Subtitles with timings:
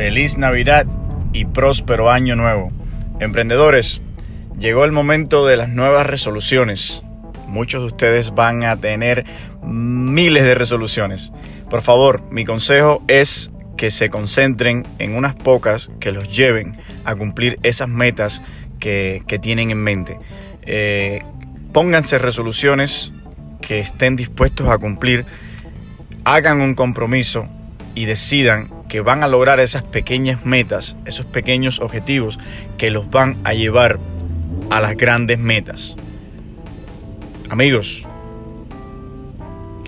[0.00, 0.86] Feliz Navidad
[1.34, 2.72] y próspero año nuevo.
[3.20, 4.00] Emprendedores,
[4.58, 7.02] llegó el momento de las nuevas resoluciones.
[7.46, 9.26] Muchos de ustedes van a tener
[9.62, 11.30] miles de resoluciones.
[11.68, 17.14] Por favor, mi consejo es que se concentren en unas pocas que los lleven a
[17.14, 18.42] cumplir esas metas
[18.78, 20.18] que, tienen en mente.
[20.62, 21.22] Eh,
[21.74, 23.12] pónganse resoluciones
[23.60, 25.26] que estén dispuestos a cumplir,
[26.24, 27.46] hagan un compromiso
[27.94, 32.38] y decidan que van a lograr esas pequeñas metas, esos pequeños objetivos
[32.76, 34.00] que los van a llevar
[34.68, 35.96] a las grandes metas.
[37.48, 38.02] Amigos,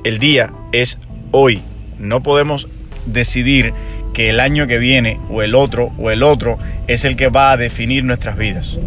[0.04, 0.98] el día es
[1.32, 1.62] hoy.
[1.98, 2.68] No podemos
[3.04, 3.74] decidir
[4.14, 7.50] que el año que viene o el otro o el otro es el que va
[7.50, 8.78] a definir nuestras vidas.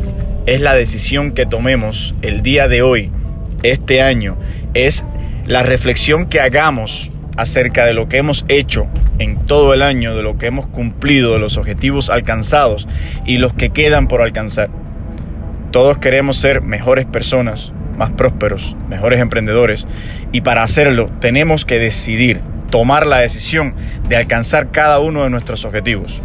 [0.46, 3.12] Es la decisión que tomemos el día de hoy,
[3.64, 4.38] este año,
[4.74, 5.04] es
[5.46, 8.88] la reflexión que hagamos acerca de lo que hemos hecho
[9.20, 12.88] en todo el año, de lo que hemos cumplido, de los objetivos alcanzados
[13.26, 14.70] y los que quedan por alcanzar.
[15.72, 19.88] Todos queremos ser mejores personas, más prósperos, mejores emprendedores
[20.32, 23.76] y para hacerlo tenemos que decidir, tomar la decisión
[24.08, 26.22] de alcanzar cada uno de nuestros objetivos.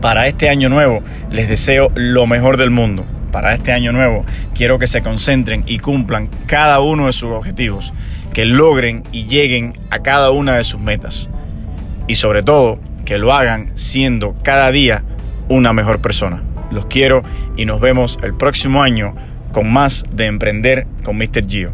[0.00, 3.04] Para este año nuevo les deseo lo mejor del mundo.
[3.32, 7.92] Para este año nuevo quiero que se concentren y cumplan cada uno de sus objetivos,
[8.32, 11.28] que logren y lleguen a cada una de sus metas
[12.08, 15.04] y sobre todo que lo hagan siendo cada día
[15.48, 16.42] una mejor persona.
[16.70, 17.22] Los quiero
[17.56, 19.14] y nos vemos el próximo año
[19.52, 21.46] con más de Emprender con Mr.
[21.46, 21.72] Gio.